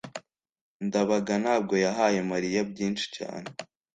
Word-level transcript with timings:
ndabaga 0.85 1.33
ntabwo 1.43 1.73
yahaye 1.85 2.19
mariya 2.31 2.61
byinshi 2.71 3.05
cyane 3.17 3.47